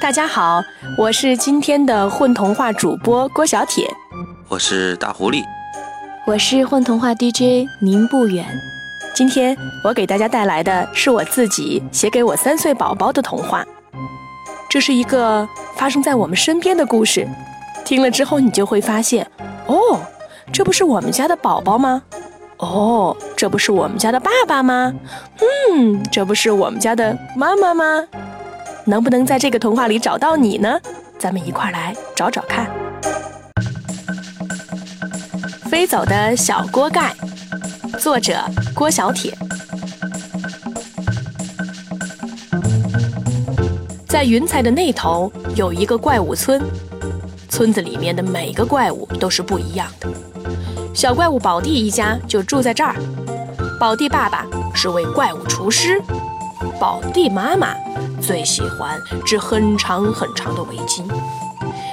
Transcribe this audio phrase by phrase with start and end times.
[0.00, 0.62] 大家好，
[0.98, 3.88] 我是今天的混童话主播郭小铁，
[4.48, 5.44] 我是大狐狸，
[6.26, 8.44] 我是混童话 DJ 宁不远。
[9.14, 13.64] 今天我给大家带来的是我自己写给我三岁宝宝的童话，
[14.68, 17.28] 这是一个发生在我们身边的故事。
[17.84, 19.26] 听了之后，你就会发现，
[19.66, 20.00] 哦，
[20.52, 22.02] 这不是我们家的宝宝吗？
[22.58, 24.92] 哦，这不是我们家的爸爸吗？
[25.40, 28.04] 嗯，这不是我们家的妈妈吗？
[28.84, 30.78] 能不能在这个童话里找到你呢？
[31.18, 32.68] 咱们一块来找找看。
[35.70, 37.14] 飞走的小锅盖，
[37.98, 38.38] 作者
[38.74, 39.36] 郭小铁。
[44.08, 46.60] 在云彩的那头有一个怪物村，
[47.48, 50.08] 村子里面的每个怪物都是不一样的。
[50.92, 52.96] 小怪物宝弟一家就住在这儿。
[53.80, 56.02] 宝弟爸爸是位怪物厨师，
[56.78, 57.74] 宝弟妈妈。
[58.22, 61.04] 最喜欢织很长很长的围巾。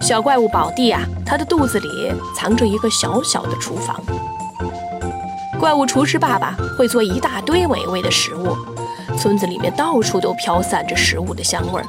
[0.00, 4.00] 小怪物宝弟啊，他的肚子里藏着一个小小的厨房。
[5.58, 8.56] 怪物厨师爸爸会做一大堆美味的食物，
[9.18, 11.86] 村子里面到处都飘散着食物的香味儿，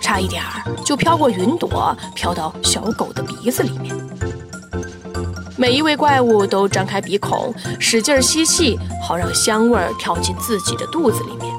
[0.00, 3.94] 差一点儿就飘过云朵，飘到小狗的鼻子里面。
[5.56, 11.51] 每一位怪物都张开鼻孔，使劲吸气，好让香味儿跳进自己的肚子里面。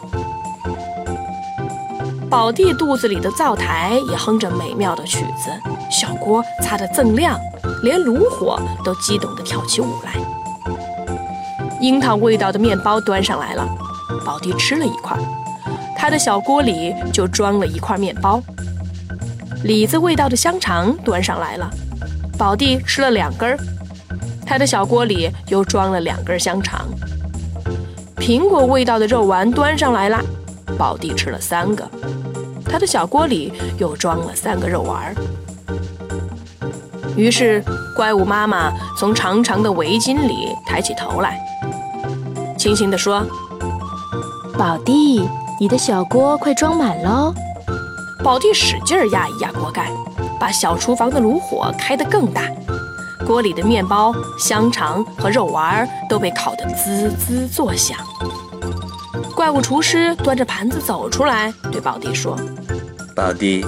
[2.33, 5.51] 宝弟肚子里的灶台也哼着美妙的曲子，
[5.91, 7.39] 小锅擦得锃亮，
[7.83, 10.13] 连炉火都激动地跳起舞来。
[11.79, 13.63] 樱桃味道的面包端上来了，
[14.25, 15.15] 宝弟吃了一块，
[15.95, 18.41] 他的小锅里就装了一块面包。
[19.63, 21.69] 李子味道的香肠端上来了，
[22.35, 23.55] 宝弟吃了两根，
[24.43, 26.87] 他的小锅里又装了两根香肠。
[28.17, 30.19] 苹果味道的肉丸端上来了。
[30.75, 31.87] 宝弟吃了三个，
[32.73, 35.13] 他的小锅里又装了三个肉丸。
[37.15, 37.63] 于是，
[37.95, 41.39] 怪物妈妈从长长的围巾里抬起头来，
[42.57, 43.23] 轻轻地说
[44.57, 45.29] ：“宝弟，
[45.59, 47.31] 你的小锅快装满喽！”
[48.25, 49.91] 宝弟使劲压一压锅盖，
[50.39, 52.41] 把小厨房的炉火开得更大，
[53.23, 57.95] 锅里的面包、香肠和肉丸都被烤得滋滋作响。
[59.35, 62.35] 怪物厨师端着盘子走出来，对宝弟说
[63.15, 63.63] ：“宝弟，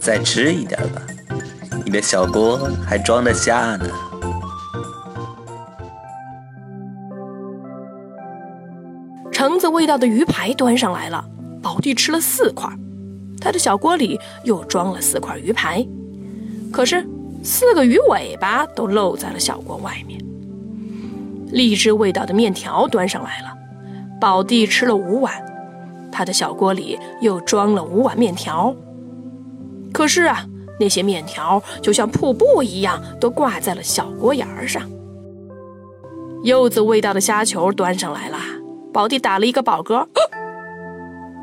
[0.00, 1.02] 再吃一点吧，
[1.84, 3.86] 你的小锅还装得下呢。”
[9.30, 11.22] 橙子味道的鱼排端上来了，
[11.60, 12.70] 宝弟吃了四块，
[13.40, 15.86] 他的小锅里又装了四块鱼排，
[16.72, 17.06] 可是
[17.42, 20.18] 四个鱼尾巴都露在了小锅外面。
[21.50, 23.52] 荔枝味道的面条端上来了。
[24.20, 25.34] 宝弟吃了五碗，
[26.12, 28.72] 他的小锅里又装了五碗面条。
[29.92, 30.46] 可是啊，
[30.78, 34.82] 那些面条就像瀑布一样，都挂在了小锅沿儿上。
[36.44, 38.38] 柚子味道的虾球端上来了，
[38.92, 40.06] 宝弟打了一个饱嗝。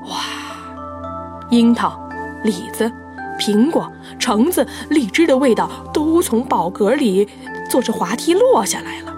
[0.09, 0.15] 哇，
[1.49, 1.99] 樱桃、
[2.43, 2.91] 李子、
[3.39, 7.27] 苹果、橙子、荔枝的味道都从宝格里
[7.69, 9.13] 坐着滑梯落下来了。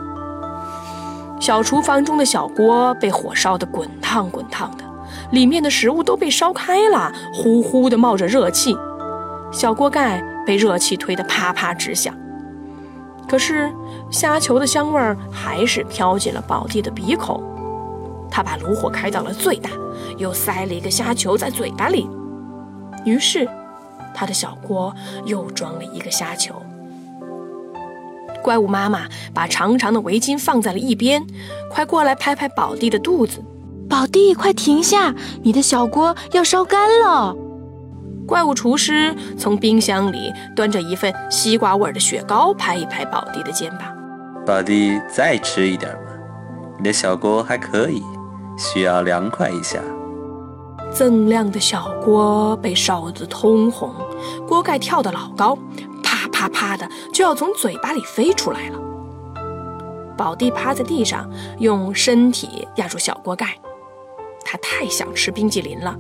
[1.40, 4.84] 小厨房中的小锅被火烧得滚烫滚烫的，
[5.32, 8.76] 里面的食物都被烧开了，呼呼地冒着热气。
[9.52, 12.16] 小锅盖被热气推得啪啪直响。
[13.28, 13.72] 可是
[14.10, 17.42] 虾球的香味儿还是飘进了宝弟的鼻孔。
[18.30, 19.70] 他把炉火开到了最大，
[20.18, 22.08] 又塞了一个虾球在嘴巴里。
[23.06, 23.48] 于是，
[24.14, 24.94] 他的小锅
[25.26, 26.56] 又装了一个虾球。
[28.42, 29.02] 怪物妈妈
[29.34, 31.26] 把长长的围巾放在了一边，
[31.70, 33.44] 快过来拍拍宝弟的肚子。
[33.92, 35.14] 宝弟，快停下！
[35.44, 37.36] 你的小锅要烧干了。
[38.26, 43.82] 怪物厨师从冰箱里端着一份西瓜味的雪糕，拍一拍宝弟的肩膀。
[44.46, 46.00] 宝弟，再吃一点吧，
[46.78, 48.02] 你的小锅还可以，
[48.58, 49.82] 需要凉快一下。
[50.94, 53.94] 锃亮的小锅被烧得通红，
[54.48, 55.58] 锅盖跳得老高。
[56.32, 58.80] 啪啪的就要从嘴巴里飞出来了。
[60.18, 61.30] 宝弟趴在地上，
[61.60, 63.48] 用身体压住小锅盖。
[64.44, 65.98] 他太想吃冰激凌了，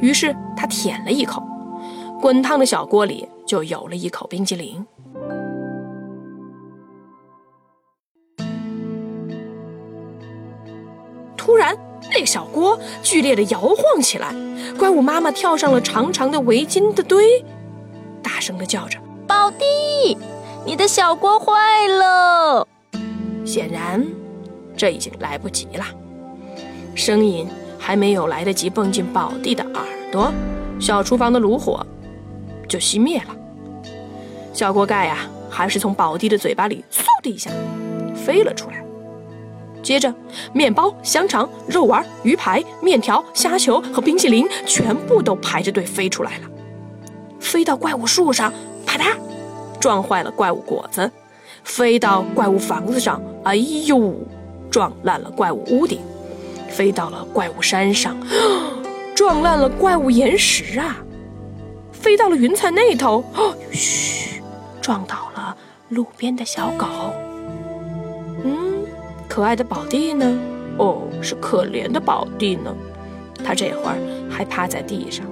[0.00, 1.42] 于是他舔了一口，
[2.20, 4.84] 滚烫的小锅里就有了一口冰激凌。
[11.36, 11.76] 突然，
[12.12, 14.32] 那个小锅剧烈的摇晃起来，
[14.78, 17.44] 怪物妈妈跳上了长长的围巾的堆，
[18.22, 18.98] 大声的叫着。
[19.26, 20.16] 宝弟，
[20.64, 22.66] 你的小锅坏了。
[23.44, 24.06] 显然，
[24.76, 25.84] 这已经来不及了。
[26.94, 27.48] 声音
[27.80, 30.30] 还没有来得及蹦进宝弟的耳朵，
[30.78, 31.84] 小厨房的炉火
[32.68, 33.36] 就熄灭了。
[34.52, 35.18] 小锅盖呀，
[35.48, 37.50] 还是从宝弟的嘴巴里嗖的一下
[38.14, 38.84] 飞了出来。
[39.82, 40.14] 接着，
[40.52, 46.50] 面包、香肠、肉丸、鱼排、面条、虾球和冰淇淋全部都排着队飞出来了，
[47.40, 48.52] 飞到怪物树上，
[48.84, 49.16] 啪嗒，
[49.80, 51.08] 撞坏了怪物果子；
[51.64, 54.14] 飞到怪物房子上，哎呦，
[54.70, 55.98] 撞烂了怪物屋顶；
[56.70, 58.16] 飞到了怪物山上，
[59.14, 60.94] 撞烂了怪物岩石啊；
[61.92, 63.22] 飞到了云彩那头，
[63.70, 64.40] 嘘，
[64.80, 65.56] 撞倒了
[65.90, 66.86] 路边的小狗。
[68.44, 68.84] 嗯
[69.28, 70.38] 可爱的宝弟呢？
[70.78, 72.74] 哦，是可怜的宝弟呢。
[73.44, 73.96] 他这会儿
[74.30, 75.26] 还趴在地上，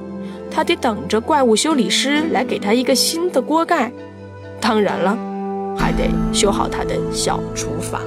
[0.51, 3.91] 他得等着怪物修理师来给他一个新的锅盖。
[4.61, 5.17] 当然了，
[5.77, 8.03] 还得修好他的小厨房。